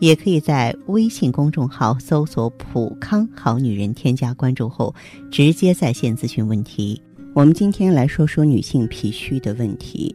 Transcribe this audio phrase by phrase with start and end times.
[0.00, 4.94] 也可以在微信公众号搜索“普康好女人”，添加关注后
[5.30, 7.00] 直接在线咨询问题。
[7.32, 10.14] 我们今天来说说女性脾虚的问题。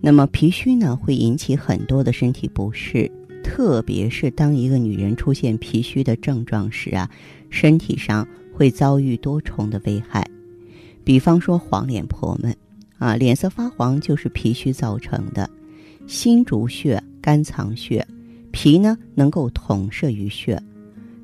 [0.00, 3.10] 那么脾虚呢，会引起很多的身体不适，
[3.42, 7.10] 特别是当一个女人出现脾虚的症状时啊，
[7.48, 10.28] 身体上会遭遇多重的危害。
[11.02, 12.54] 比方说黄脸婆们
[12.98, 15.48] 啊，脸色发黄就是脾虚造成的。
[16.06, 18.06] 心主血，肝藏血。
[18.56, 20.58] 脾呢能够统摄于血，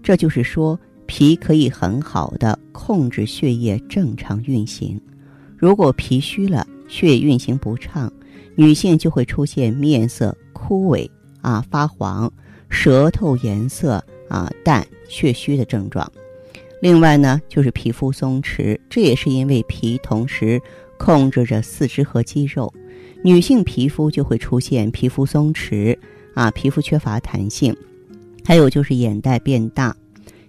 [0.02, 5.00] 这就是说脾可以很好的控制血液正常运行。
[5.56, 8.12] 如果脾虚了，血液运行不畅，
[8.54, 11.08] 女性就会出现面色枯萎
[11.40, 12.30] 啊、发黄、
[12.68, 16.06] 舌头颜色啊淡、血虚的症状。
[16.82, 20.60] 另外呢，就是皮肤松弛，这也是因为脾同时
[20.98, 22.70] 控制着四肢和肌肉，
[23.24, 25.96] 女性皮肤就会出现皮肤松弛。
[26.34, 27.76] 啊，皮肤缺乏弹性，
[28.44, 29.94] 还有就是眼袋变大，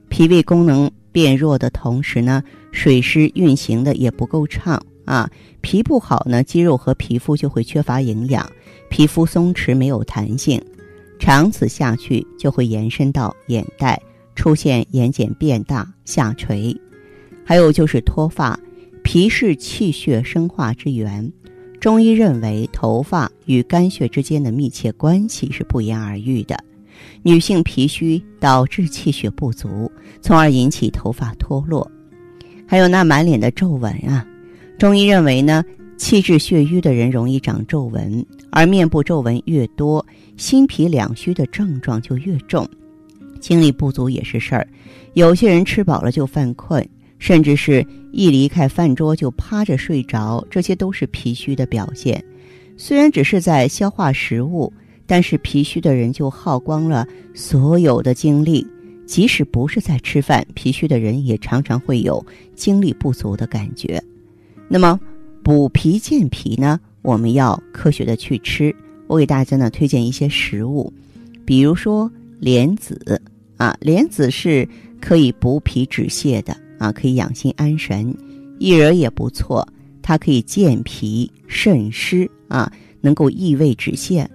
[0.10, 5.30] 脾胃功能变弱的同时呢，水湿运行的也不够畅啊。
[5.62, 8.50] 脾不好呢，肌肉和皮肤就会缺乏营养，
[8.90, 10.62] 皮肤松弛没有弹性，
[11.20, 14.02] 长此下去就会延伸到眼袋，
[14.36, 16.76] 出现眼睑变大、下垂。
[17.46, 18.60] 还有就是脱发，
[19.04, 21.32] 脾是气血生化之源。
[21.84, 26.58] 中医认为，头发与肝血之间的密切关系是不言而喻的。
[27.24, 31.86] 女性脾虚导致气血不足，从而引起头发脱落。
[32.66, 34.26] 还有那满脸的皱纹啊，
[34.80, 35.62] 中医认为呢，
[35.98, 40.06] 气滞血瘀的人容易长皱纹，而面部皱纹越多，
[40.38, 42.66] 心脾两虚的症状就越重。
[43.42, 44.66] 精力不足也是事儿，
[45.16, 46.88] 有些人吃饱了就犯困。
[47.20, 52.24] 甚至是一离开饭桌就趴着睡着，这些都是脾虚的表现。
[52.78, 54.72] 虽然只是在消化食物，
[55.08, 58.66] 但是脾虚的人就耗光了所有的精力。
[59.06, 62.24] 即使不是在吃饭，脾虚的人也常常会有
[62.56, 64.02] 精力不足的感觉。
[64.70, 65.00] 那么
[65.44, 66.80] 补脾健脾呢？
[67.02, 68.74] 我们要科学的去吃。
[69.08, 70.94] 我给大家呢推荐一些食物，
[71.46, 72.10] 比如说
[72.40, 73.22] 莲子
[73.58, 74.68] 啊，莲子是
[75.04, 76.56] 可以补脾止泻的。
[76.80, 78.14] 啊，可以养心安神，
[78.60, 79.66] 薏仁也不错，
[80.02, 84.26] 它可以健脾渗湿啊，能够益胃止泻。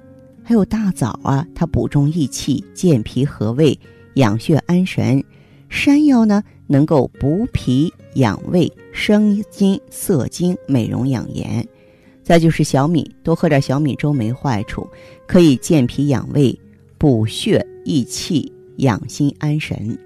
[0.42, 3.78] 还有大枣啊，它补中益气、健脾和胃、
[4.14, 5.22] 养血安神。
[5.68, 11.66] 山药呢，能够补脾养胃、生津涩精、美容养颜。
[12.22, 14.88] 再就是小米，多喝点小米粥没坏处，
[15.26, 16.58] 可以健脾养胃、
[16.96, 19.98] 补血益气、养心安神。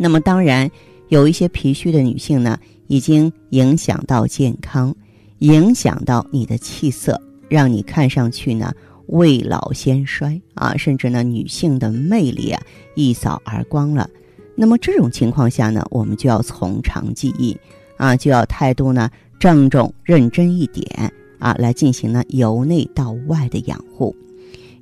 [0.00, 0.68] 那么当然。
[1.10, 2.56] 有一些脾虚的女性呢，
[2.86, 4.94] 已经影响到健康，
[5.40, 8.72] 影响到你的气色，让你看上去呢
[9.06, 12.62] 未老先衰啊，甚至呢女性的魅力啊
[12.94, 14.08] 一扫而光了。
[14.54, 17.56] 那么这种情况下呢，我们就要从长计议
[17.96, 19.10] 啊，就要态度呢
[19.40, 24.14] 郑重认真一点啊，来进行呢由内到外的养护。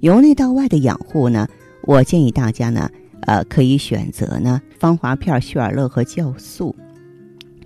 [0.00, 1.48] 由内到外的养护呢，
[1.84, 2.90] 我建议大家呢。
[3.22, 6.74] 呃，可以选择呢芳华片、血尔乐和酵素，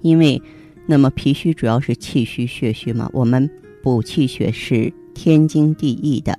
[0.00, 0.40] 因为
[0.86, 3.48] 那么脾虚主要是气虚血虚嘛，我们
[3.82, 6.38] 补气血是天经地义的。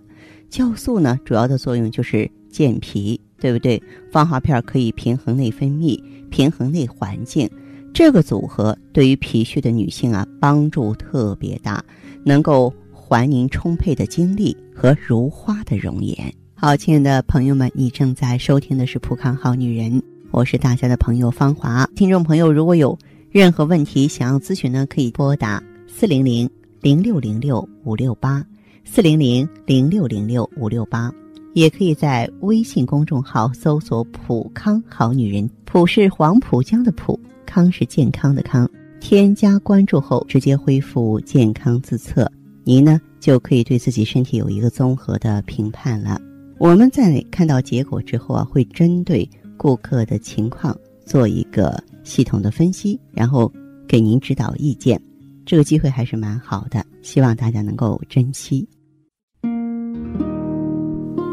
[0.49, 3.81] 酵素呢，主要的作用就是健脾，对不对？
[4.11, 7.49] 芳华片可以平衡内分泌、平衡内环境，
[7.93, 11.83] 这个组合对于脾虚的女性啊帮助特别大，
[12.23, 16.31] 能够还您充沛的精力和如花的容颜。
[16.65, 19.99] 好，亲爱的朋友们，你正在收听的是《普康好女人》，
[20.31, 21.85] 我是大家的朋友芳华。
[21.93, 22.97] 听众朋友，如果有
[23.31, 26.49] 任何问题想要咨询呢，可以拨打四零零
[26.79, 28.41] 零六零六五六八
[28.85, 31.13] 四零零零六零六五六八，
[31.51, 38.65] 也可以在微信公众号搜索“普康好女人”，普是黄浦江的浦，康是健康的康。
[39.01, 42.31] 添加关注后，直接恢复健康自测，
[42.63, 46.17] 您呢就可以对自己身体有一个综合的评判了。
[46.63, 50.73] 我们在看到结果之后啊，会针对顾客的情况
[51.05, 53.51] 做一个系统的分析，然后
[53.85, 54.97] 给您指导意见。
[55.45, 58.65] 这个机会还是蛮好的，希望大家能够珍惜。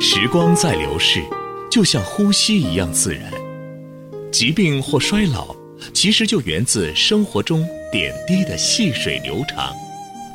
[0.01, 1.23] 时光在流逝，
[1.71, 3.31] 就像呼吸一样自然。
[4.33, 5.55] 疾病或衰老，
[5.95, 9.73] 其实就源自生活中点滴的细水流长。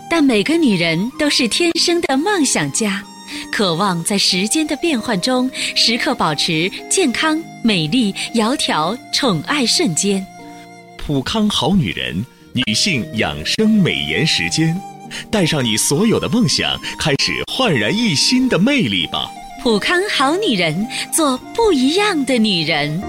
[0.10, 3.04] 但每个女人都是天生的梦想家，
[3.52, 10.26] 渴望在时间的变换中时刻保持健康、美丽、窈窕、宠爱瞬间。
[10.98, 14.76] 普康好女人，女性养生美颜时间，
[15.30, 19.30] 带上你所有的梦想，开始焕然一新的魅力吧！
[19.62, 23.02] 普康好女人，做不一样的女人。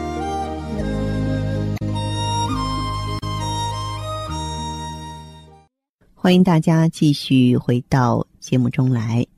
[6.14, 9.24] 欢迎大家继续回到节目中来。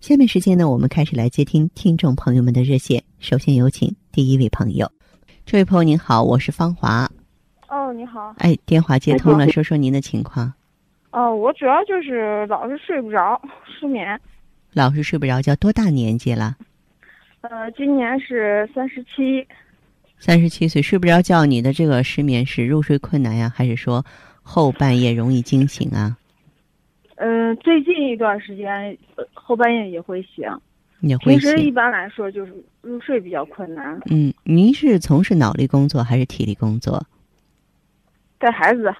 [0.00, 3.02] 下面时间呢，我们开始来接听听众朋友们的热线。
[3.18, 4.90] 首先有请第一位朋友，
[5.46, 7.10] 这位朋友您好，我是芳华。
[7.68, 8.34] 哦，你好。
[8.38, 10.52] 哎，电话接通了，说说您的情况。
[11.10, 14.20] 哦，我主要就是老是睡不着，失眠。
[14.74, 16.56] 老是睡不着觉，多大年纪了？
[17.40, 19.44] 呃，今年是三十七。
[20.18, 24.04] 三十七岁睡不着觉，你的这个失眠是入睡困难呀，还是说
[24.42, 26.16] 后半夜容易惊醒啊？
[27.16, 28.96] 嗯，最近一段时间
[29.34, 30.44] 后半夜也会醒，
[31.00, 32.52] 也会平时一般来说就是
[32.82, 34.00] 入睡比较困难。
[34.10, 37.02] 嗯，您是从事脑力工作还是体力工作？
[38.38, 38.92] 带孩子。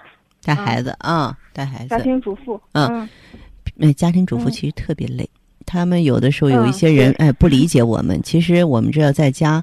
[0.43, 1.89] 带孩子啊，带孩子。
[1.89, 2.61] 家庭主妇。
[2.73, 3.09] 嗯，
[3.75, 5.29] 那家庭主妇其实特别累，
[5.67, 8.23] 他们有的时候有一些人哎不理解我们。
[8.23, 9.63] 其实我们知道，在家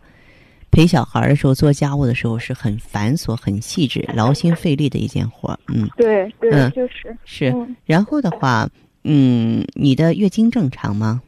[0.74, 5.58] 陪小孩的时候，做家务的时候是很繁琐、很细致、 劳心费力的一件活。
[5.68, 7.56] 嗯， 对对，嗯，就是是。
[7.86, 8.68] 然后的话，
[9.04, 11.22] 嗯，你的月经正常吗？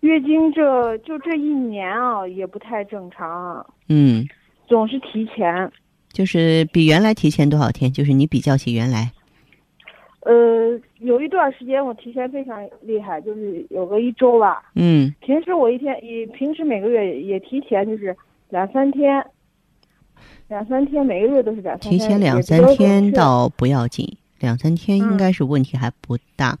[0.00, 3.64] 月经这就这一年啊，也不太正常。
[3.88, 4.26] 嗯，
[4.66, 5.70] 总是提前。
[6.12, 7.92] 就是比原来提前多少天？
[7.92, 9.12] 就是你比较起原来。
[10.24, 14.70] 呃，有一段时间我提前非常厉害，就是有个一周吧。
[14.74, 15.14] 嗯。
[15.20, 18.16] 平时我一天也平时每个月也提前就是
[18.48, 19.22] 两三天，
[20.48, 21.92] 两三天每个月都是两三天。
[21.92, 26.56] 提前两三天倒不要紧，两三天应该是问题还不大。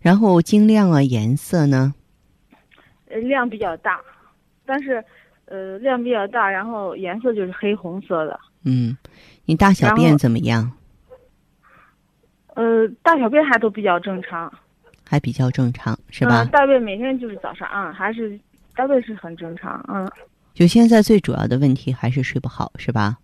[0.00, 1.94] 然后经量啊，颜色呢？
[3.10, 4.00] 呃，量比较大，
[4.64, 5.04] 但是
[5.44, 8.40] 呃量比较大，然后颜色就是黑红色的。
[8.64, 8.96] 嗯，
[9.44, 10.72] 你大小便怎么样？
[12.54, 14.52] 呃，大小便还都比较正常，
[15.04, 16.44] 还比较正常是吧？
[16.46, 18.38] 大便每天就是早上啊，还是
[18.76, 20.08] 大便是很正常，嗯。
[20.54, 23.18] 就现在最主要的问题还是睡不好是吧？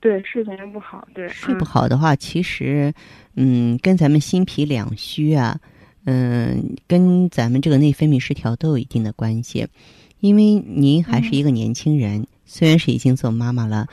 [0.00, 1.28] 对，睡眠不好，对。
[1.28, 2.92] 睡不好的话，其实，
[3.36, 5.56] 嗯，跟咱们心脾两虚啊，
[6.06, 9.68] 嗯，跟咱们这个内分泌失调都有一定的关系。
[10.18, 13.86] 因为您还是一个年轻人，虽然是已经做妈妈了，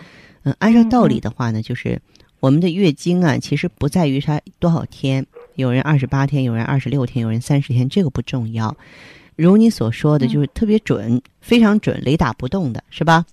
[0.43, 2.01] 嗯，按照道理的话呢，就是。
[2.39, 5.25] 我们的月经啊，其实不在于它多少天，
[5.55, 8.75] 有人二十八天，有人二十六天，有人三十天，这个不重要。
[9.35, 13.25] 如你所说的，就是特别准，非常准，雷打不动的，是吧？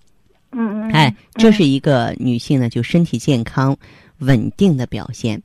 [0.53, 0.93] 嗯嗯。
[0.93, 3.77] 哎，这是一个女性呢，就身体健康、
[4.19, 5.41] 稳定的表现。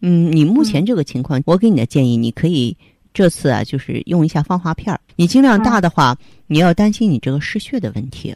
[0.00, 2.76] 嗯，你目前这个情况，我给你的建议，你可以
[3.12, 5.00] 这次啊，就是用一下芳华片儿。
[5.16, 8.34] 你经量大的话，你要担心你这个失血的问题，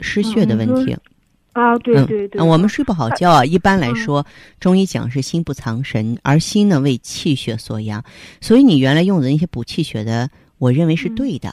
[0.00, 0.96] 失血的问题。
[1.58, 3.44] 啊，对对对，我们睡不好觉啊。
[3.44, 4.24] 一般来说，
[4.60, 8.04] 中医讲是心不藏神，而心呢为气血所养，
[8.40, 11.52] 所以你原来用的那些补气血的，我认为是对的，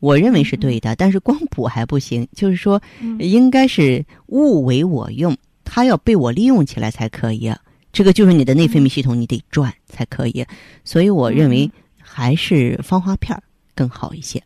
[0.00, 0.96] 我认为是对的。
[0.96, 2.82] 但是光补还不行，就是说，
[3.20, 7.52] 应该是物为我用，它要被我利用起来才可以。
[7.92, 10.44] 这个就是你的内分泌系统，你得转才可以。
[10.84, 11.70] 所以我认为
[12.00, 13.40] 还是方花片
[13.74, 14.42] 更好一些。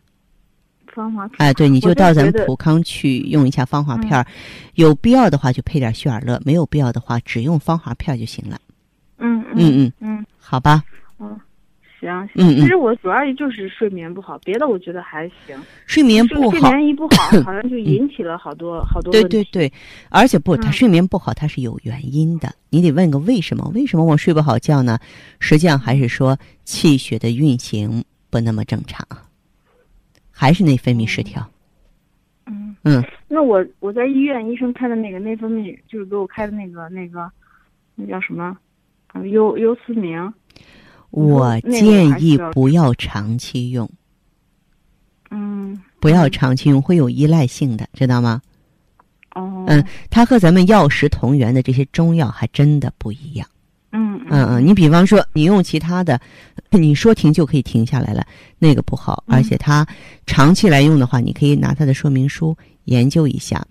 [0.94, 4.24] 芳华片，哎，对，你就到咱们普康去用一下芳华片儿，
[4.74, 8.58] 有必要的话就配点血尔乐，没有必要的话只用芳华片就行了。
[9.18, 10.82] 嗯嗯嗯嗯，好吧。
[11.18, 11.38] 嗯，
[12.00, 12.56] 行行。
[12.56, 15.56] 其实我主要就是睡眠不好，别的我觉得还行。
[15.86, 19.72] 睡眠不好，睡眠一不好，好像就引起了好多好多对对对，
[20.10, 22.52] 而且不，他睡眠不好，他是有原因的。
[22.70, 23.70] 你得问个为什么？
[23.74, 24.98] 为什么我睡不好觉呢？
[25.38, 29.06] 实际上还是说气血的运行不那么正常。
[30.34, 31.48] 还是内分泌失调。
[32.46, 37.30] 嗯嗯，那我我在医院医生开的那个内分泌，就是给我开的那个那个，
[37.94, 38.54] 那叫什么？
[39.30, 40.34] 优优思明。
[41.10, 43.88] 我建议不要长期用。
[45.30, 45.80] 嗯。
[46.00, 48.42] 不要长期用，会有依赖性的，知道吗？
[49.34, 49.64] 哦。
[49.68, 53.48] 嗯，它和咱们药食同源的这些中药还真的不一样。
[54.30, 56.20] 嗯嗯嗯，你比方说你用其他的，
[56.70, 58.26] 你说停就可以停下来了，
[58.58, 59.22] 那个不好。
[59.26, 59.86] 而且它
[60.26, 63.64] 长期来用的话，你可以拿它的说明书研究一下。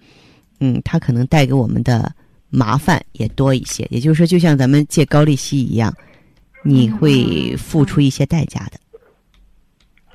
[0.59, 2.11] 嗯，它可能带给我们的
[2.49, 3.85] 麻烦也多一些。
[3.89, 5.93] 也就是说，就像咱们借高利息一样，
[6.63, 8.79] 你会付出一些代价的。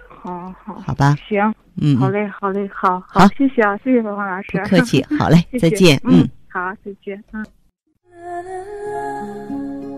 [0.09, 7.45] 好好，好吧，行，嗯，好嘞，好嘞，好好，谢谢啊，谢谢芳芳老师，不客气， 好嘞，谢谢再见，嗯，好，再见，嗯。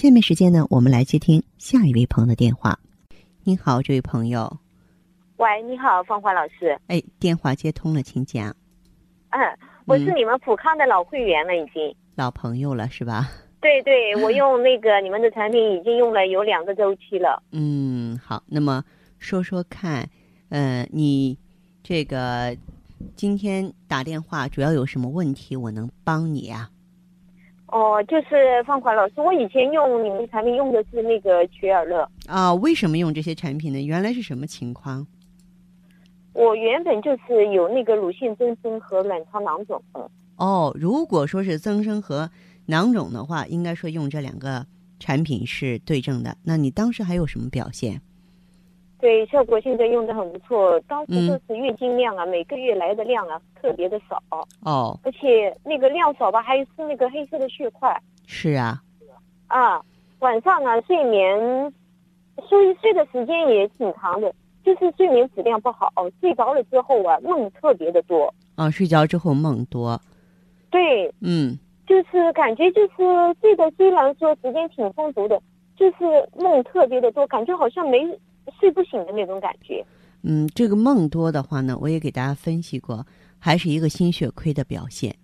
[0.00, 2.78] 下面时间呢，我们来接听下一位朋友的电话。
[3.42, 4.56] 您好，这位朋友。
[5.38, 6.78] 喂，你好，芳华老师。
[6.86, 8.54] 哎，电话接通了，请讲。
[9.30, 9.40] 嗯，
[9.86, 11.92] 我是你们普康的老会员了，已经。
[12.14, 13.28] 老朋友了是吧？
[13.60, 17.42] 对对，我用那个你们的产品已经用了有两个周期了。
[17.50, 18.84] 嗯，好，那么
[19.18, 20.08] 说说看，
[20.48, 21.36] 呃，你
[21.82, 22.56] 这个
[23.16, 25.56] 今天打电话主要有什么问题？
[25.56, 26.70] 我能帮你啊？
[27.68, 32.08] 哦，就是方华老师，我以前用你们的产品用的是那个曲尔乐。
[32.26, 33.80] 啊，为什么用这些产品呢？
[33.80, 35.06] 原来是什么情况？
[36.32, 39.82] 我原本就是有那个乳腺增生和卵巢囊肿。
[40.36, 42.30] 哦，如果说是增生和
[42.66, 44.64] 囊肿的话，应该说用这两个
[44.98, 46.36] 产品是对症的。
[46.42, 48.00] 那你当时还有什么表现？
[49.00, 50.78] 对，效果现在用的很不错。
[50.88, 54.22] 当时就是月经量啊，每个月来的量啊特别的少。
[54.60, 54.98] 哦。
[55.04, 57.96] 而且那个量少吧，还是那个黑色的血块。
[58.26, 58.82] 是啊。
[59.46, 59.80] 啊，
[60.18, 61.72] 晚上啊睡眠
[62.48, 64.34] 睡睡的时间也挺长的。
[64.64, 65.90] 就是睡眠质量不好，
[66.20, 68.34] 睡着了之后啊，梦特别的多。
[68.54, 69.98] 啊，睡着之后梦多。
[70.70, 72.94] 对，嗯，就是感觉就是
[73.40, 75.40] 睡的虽然说时间挺充足的，
[75.74, 78.04] 就是梦特别的多，感觉好像没
[78.58, 79.84] 睡不醒的那种感觉。
[80.22, 83.06] 嗯，这个梦多的话呢，我也给大家分析过，
[83.38, 85.14] 还是一个心血亏的表现。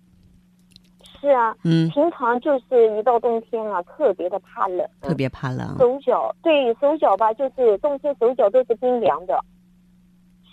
[1.19, 5.75] 是啊，嗯，平常就是一到冬天啊，特别的怕冷，特别怕冷。
[5.79, 9.37] 手脚对手脚吧，就是冬天手脚都是冰凉的，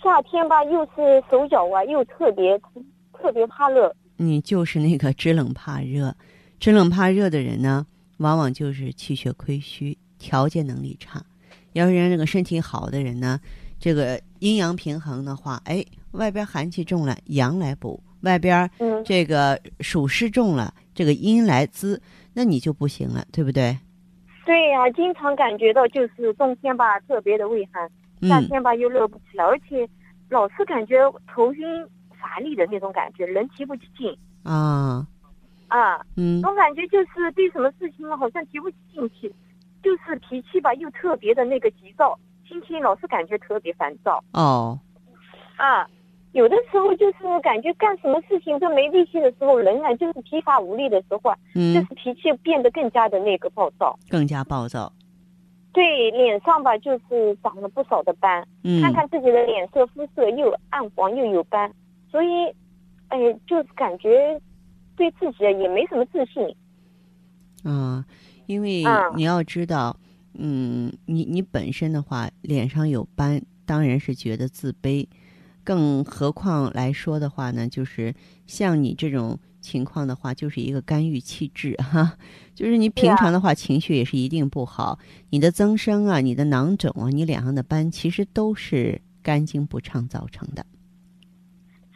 [0.03, 2.59] 夏天吧又是手脚啊又特别
[3.13, 3.95] 特别怕热。
[4.17, 6.15] 你就是那个知冷怕热，
[6.59, 7.87] 知冷怕热的人呢，
[8.19, 11.23] 往往就是气血亏虚，调节能力差。
[11.73, 13.41] 要是人这个身体好的人呢，
[13.79, 18.03] 这个阴阳平衡的话，哎，外边寒气重了，阳来补。
[18.23, 18.71] 外边
[19.05, 22.01] 这个暑湿重了，这个阴来滋，
[22.35, 23.77] 那你就不行了，对不对？
[24.45, 27.91] 对呀，经常感觉到就是冬天吧特别的畏寒，
[28.29, 29.89] 夏天吧又热不起来，而且
[30.29, 31.67] 老是感觉头晕
[32.11, 34.17] 乏力的那种感觉，人提不起劲。
[34.45, 35.05] 啊
[35.67, 39.35] 啊，嗯，总感觉就是对什么事情好像提不起劲气，
[39.83, 44.23] 就是脾气吧又特别的那个急躁，心情老是感觉特别烦躁。
[44.33, 44.79] 哦，
[45.57, 45.87] 啊。
[46.33, 54.91] 有的时候就是感觉干什么事情都没力气的时候，人啊就是疲乏无力的时候啊，就是脾气变得更加的那个暴躁，更加暴躁。
[55.75, 61.71] 对，脸上吧就是长了不少的斑，嗯看看自己的脸色肤色又暗黄又有斑，
[62.11, 62.47] 所以，
[63.09, 64.41] 哎，就是感觉
[64.97, 66.57] 对自己也没什么自信。
[67.63, 68.03] 嗯，
[68.47, 68.85] 因为
[69.15, 69.97] 你要知道，
[70.35, 75.07] 嗯，你你本身的话脸上有斑，当然是觉得自卑。
[75.65, 78.13] 更何况来说的话呢，就是
[78.47, 82.17] 像你这种情况的话，就是一个肝郁气滞哈，
[82.53, 84.99] 就是你平常的话情绪也是一定不好。
[85.31, 90.67] 你的增生啊，你的囊肿啊，你脸上的斑，其实都是肝经不畅造成的。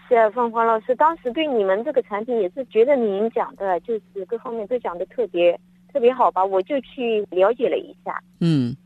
[0.09, 5.59] 是啊，芳华老师，当时对你们这个产品也是觉得您讲的，就是各方面都讲的特别
[5.97, 8.23] 特别好吧，我就去了解了一下。
[8.41, 8.77] 嗯，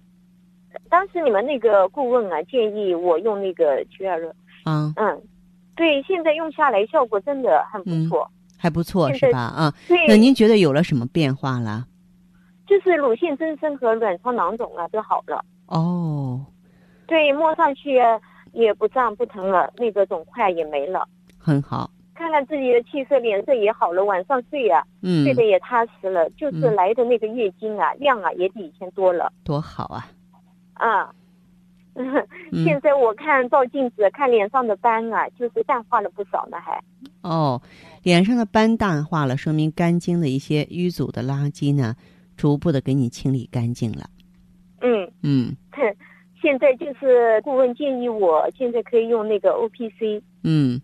[0.89, 4.33] 当时你们那个顾问啊，建议我用那个曲尔乐。
[4.63, 5.21] 啊，嗯，
[5.75, 9.41] 对，现在用下来效果真的很不错，还不错是吧？
[9.41, 9.99] 啊，对。
[10.07, 11.85] 那您觉得有了什么变化了？
[12.65, 15.45] 就是乳腺增生和卵巢囊肿啊都好了。
[15.67, 16.47] 哦。
[17.09, 17.99] 对，摸上去。
[18.53, 21.07] 也不胀不疼了，那个肿块也没了，
[21.39, 21.89] 很好。
[22.21, 26.29] 看看自己的气色，脸色也好了，晚上睡啊，嗯，睡得也踏实了。
[26.37, 30.07] 就是来的那个月经啊，量啊也比以前多了，多好啊！
[30.75, 31.11] 啊，
[32.63, 36.79] 现在我看照镜子，看脸上的斑啊，就是淡化了不少呢，还。
[37.23, 37.63] 哦，
[38.03, 41.97] 脸上的斑淡化了，说明肝经的一些淤阻的垃圾呢，
[42.37, 44.11] 逐步的给你清理干净了。
[44.83, 45.57] 嗯嗯。
[46.43, 50.23] 现在就是顾问建议我现在可以用那个 O P C。
[50.43, 50.81] 嗯，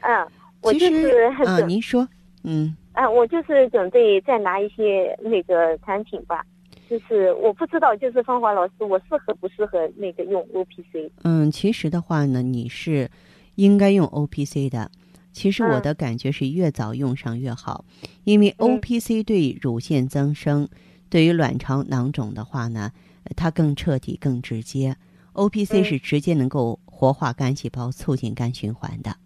[0.00, 0.26] 嗯，
[0.62, 2.06] 我就是啊，您说，
[2.44, 6.44] 嗯，啊，我就是准备再拿一些那个产品吧，
[6.88, 11.10] 就是我不知道，就是芳华老师，我适合不适合那个用 O P C？
[11.22, 13.10] 嗯，其实的话呢，你是
[13.54, 14.90] 应该用 O P C 的。
[15.32, 17.84] 其实我的感觉是越早用上越好，
[18.24, 20.68] 因为 O P C 对乳腺增生、
[21.08, 22.90] 对于卵巢囊肿的话呢。
[23.36, 24.96] 它更彻底、更直接
[25.34, 29.10] ，O P C 是直接能够活化肝细胞、促进肝循环的。
[29.10, 29.16] 嗯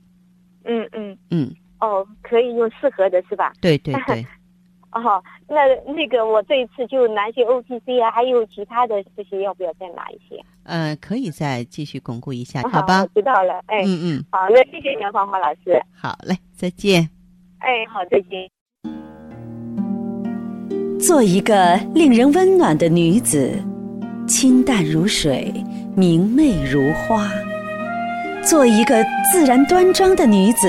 [1.35, 1.55] 嗯嗯。
[1.81, 3.53] 哦，可以用适合的是吧？
[3.61, 4.25] 对对 对。
[4.93, 10.41] 哦，那那个我这一次就拿些 O P C 啊，还有其他的这些，要不要再拿一些？
[10.62, 13.05] 呃，可以再继续巩固一下，好吧？
[13.14, 15.83] 知道了，哎，嗯嗯，好，那谢谢杨芳华老师。
[16.00, 17.11] 好嘞，再见。
[17.59, 18.49] 哎，好，再见。
[21.00, 23.50] 做一个令人温暖的女子。
[24.26, 25.53] 清淡如水，
[25.95, 27.29] 明媚如花。
[28.43, 30.69] 做一个自然端庄的女子，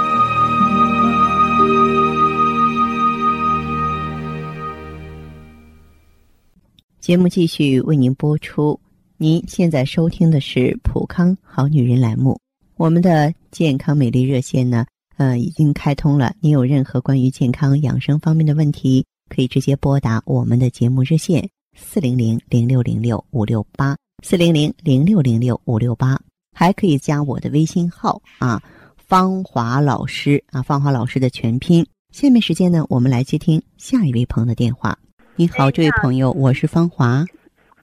[7.11, 8.79] 节目继续为您播出。
[9.17, 12.39] 您现在收听的是普康好女人栏目，
[12.77, 14.85] 我们的健康美丽热线呢，
[15.17, 16.33] 呃，已经开通了。
[16.39, 23.97] 您有任何关于健康养生方面的问题，可以直接拨打我们的节目热线四零零零六零六五六八。
[24.23, 26.17] 四零零零六零六五六八，
[26.55, 28.63] 还可以加我的微信号啊，
[28.95, 31.85] 芳华老师啊，芳华老师的全拼。
[32.13, 34.97] 下面时间呢，我们来接听下一位朋友的电话。
[35.35, 37.23] 你好，这位朋友，我是芳华。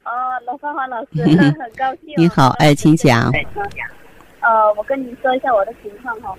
[0.04, 0.10] 哦，
[0.46, 2.14] 老芳华老师， 很高兴。
[2.16, 3.32] 你好，哎，请讲。
[4.40, 6.34] 呃，我跟你说一下我的情况哈。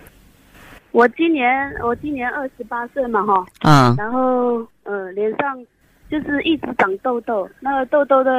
[0.91, 3.45] 我今年我今年二十八岁嘛哈。
[3.61, 3.95] 啊。
[3.97, 5.57] 然后呃，脸上
[6.09, 8.31] 就是一直长痘痘，那个痘痘的。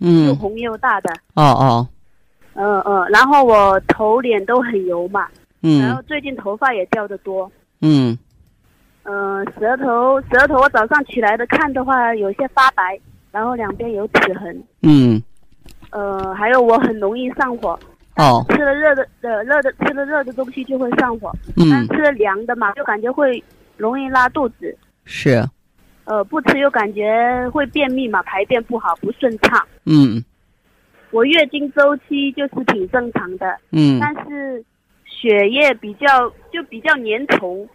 [0.00, 1.12] 嗯，又红又大的。
[1.34, 1.88] 哦哦，
[2.54, 5.26] 嗯嗯，然后我头脸都很油嘛。
[5.62, 5.80] 嗯。
[5.80, 7.50] 然后最近头发也掉的多。
[7.80, 8.18] 嗯。
[9.10, 13.00] 嗯，舌头舌头，我早上起来的看的话，有些发白，
[13.32, 14.62] 然后两边有齿痕。
[14.82, 15.22] 嗯。
[15.90, 17.78] 呃，还有我很容易上火。
[18.16, 18.44] 哦。
[18.50, 21.32] 吃了热的的热的吃了热的东西就会上火。
[21.56, 21.70] 嗯。
[21.70, 23.42] 但吃了凉的嘛，就感觉会
[23.78, 24.76] 容易拉肚子。
[25.06, 25.42] 是。
[26.04, 29.66] 呃，不吃又感觉会便秘嘛，排便不好，不顺畅。
[29.86, 30.22] 嗯，
[31.10, 33.56] 我月经周期就是挺正常的。
[33.72, 34.62] 嗯，但是
[35.06, 37.66] 血液比较就比较粘稠。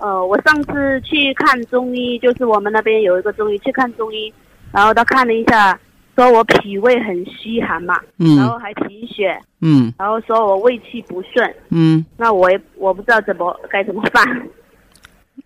[0.00, 4.32] 呃，我上次去看中医，就是我们那边有一个中医去看中医，
[4.72, 5.78] 然后他看了一下，
[6.16, 14.48] 说我脾胃很虚寒嘛，嗯，然后还贫血，嗯，然后说我胃气不顺，嗯，那我也我不知道怎么该怎么办。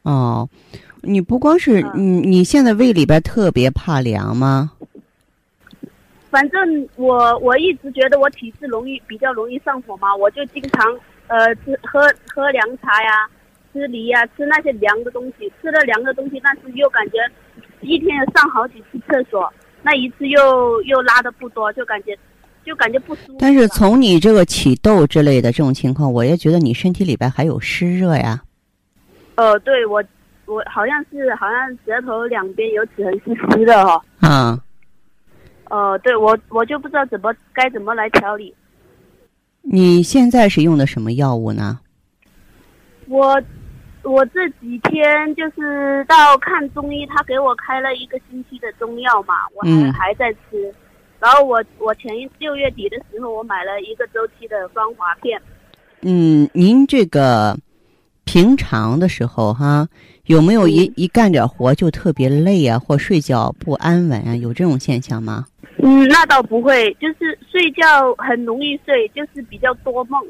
[0.03, 0.49] 哦。
[1.07, 4.71] 你不光是你，你现在胃里边特别怕凉吗？
[6.31, 13.29] 反正我我一直觉得我体质容易比较容易上火嘛，我就经常呃吃喝喝凉茶呀，
[13.75, 17.19] 吃梨呀，吃那些凉的东西，吃了凉的东西，但是又感觉
[17.83, 22.17] 一天上好几次厕所，那一次又又拉的不多，就感觉
[22.65, 23.37] 就感觉不舒服。
[23.39, 28.43] 但是从你这个起痘之类的这种情况，我也觉得你身体里边还有湿热呀。
[29.35, 30.03] 呃，对我。
[30.47, 34.05] 我好像是好像舌头两边有齿痕是湿的哈。
[34.21, 34.61] 嗯。
[35.71, 38.55] 呃，对我我就不知道怎么该怎么来调理。
[39.63, 41.81] 你现在是用的什么药物呢？
[43.07, 43.43] 我
[44.05, 50.73] 我这几天就是到看中医，他给我开了一个星期的中药嘛，我还还在吃。
[51.19, 55.41] 然后我我前六月底的时候，我买了一个周期的芳华片。
[56.03, 57.57] 嗯，您这个
[58.25, 59.89] 平常的时候哈，
[60.27, 64.37] 有没有一一干点活就特别累啊，或睡觉不安稳啊？
[64.37, 65.47] 有这种现象吗？
[65.79, 70.23] 嗯，那倒不会，就是睡觉很容易睡，就是比较多梦，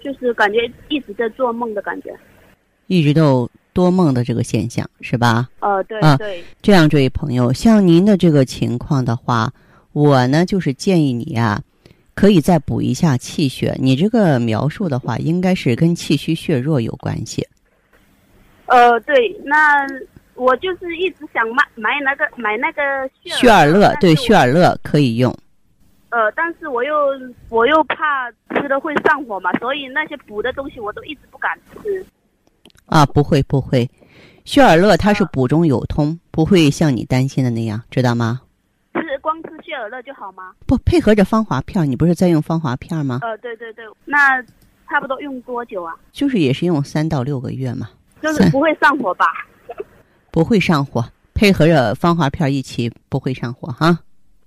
[0.00, 2.16] 就是感觉一直在做梦的感觉。
[2.86, 5.48] 一直都多梦的这个现象是吧？
[5.60, 6.44] 呃，对对。
[6.62, 9.52] 这样，这位朋友，像您的这个情况的话，
[9.92, 11.60] 我呢就是建议你啊。
[12.14, 13.76] 可以再补一下气血。
[13.78, 17.46] 你这个描述的话，应该是跟气虚血弱有关系。
[18.64, 19.86] 呃，对，那
[20.32, 22.82] 我就是一直想买买那个买那个
[23.22, 25.30] 血尔乐，对，血尔乐可以用。
[26.08, 26.94] 呃，但是我又
[27.50, 32.02] 我又怕吃了会上火嘛，所以那些补的东西我都一直不敢吃。
[32.86, 33.88] 啊，不会不会，
[34.44, 38.40] 血尔乐它是补中有通，不会像你担心的那样，知道吗？
[38.94, 40.52] 是光吃血尔乐就好吗？
[40.66, 43.20] 不，配合着芳华片，你不是在用芳华片吗？
[43.22, 44.42] 呃，对对对，那
[44.88, 45.94] 差不多用多久啊？
[46.12, 47.90] 就是也是用三到六个月嘛。
[48.22, 49.26] 就是不会上火吧？
[50.30, 53.98] 不会上火，配合着芳华片一起，不会上火哈。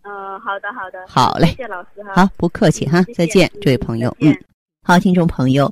[0.02, 1.06] 呃，好的好的。
[1.08, 2.14] 好嘞，谢谢老师哈。
[2.16, 4.16] 好，不客气哈，再见，这位朋友。
[4.22, 4.36] 嗯，
[4.84, 5.72] 好，听众朋友，